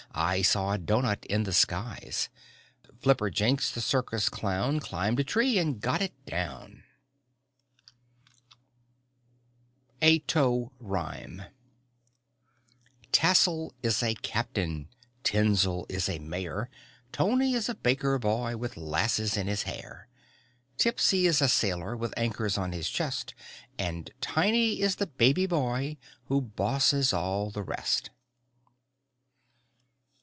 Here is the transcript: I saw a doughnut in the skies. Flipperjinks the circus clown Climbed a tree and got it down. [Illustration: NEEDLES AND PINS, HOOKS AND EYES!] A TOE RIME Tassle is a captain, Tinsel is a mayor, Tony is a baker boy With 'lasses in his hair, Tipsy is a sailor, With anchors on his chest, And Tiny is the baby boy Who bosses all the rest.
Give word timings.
I 0.13 0.41
saw 0.41 0.73
a 0.73 0.77
doughnut 0.77 1.25
in 1.27 1.43
the 1.43 1.53
skies. 1.53 2.27
Flipperjinks 3.01 3.71
the 3.73 3.79
circus 3.79 4.27
clown 4.27 4.81
Climbed 4.81 5.21
a 5.21 5.23
tree 5.23 5.57
and 5.57 5.79
got 5.79 6.01
it 6.01 6.13
down. 6.25 6.83
[Illustration: 10.01 10.01
NEEDLES 10.01 10.01
AND 10.01 10.01
PINS, 10.01 10.01
HOOKS 10.01 10.01
AND 10.01 10.09
EYES!] 10.11 10.15
A 10.15 10.19
TOE 10.27 10.71
RIME 10.85 11.41
Tassle 13.13 13.73
is 13.81 14.03
a 14.03 14.15
captain, 14.15 14.89
Tinsel 15.23 15.85
is 15.87 16.09
a 16.09 16.19
mayor, 16.19 16.69
Tony 17.13 17.53
is 17.53 17.69
a 17.69 17.75
baker 17.75 18.19
boy 18.19 18.57
With 18.57 18.75
'lasses 18.75 19.37
in 19.37 19.47
his 19.47 19.63
hair, 19.63 20.09
Tipsy 20.77 21.25
is 21.25 21.41
a 21.41 21.47
sailor, 21.47 21.95
With 21.95 22.13
anchors 22.17 22.57
on 22.57 22.73
his 22.73 22.89
chest, 22.89 23.33
And 23.79 24.11
Tiny 24.19 24.81
is 24.81 24.97
the 24.97 25.07
baby 25.07 25.45
boy 25.45 25.95
Who 26.25 26.41
bosses 26.41 27.13
all 27.13 27.49
the 27.49 27.63
rest. 27.63 28.09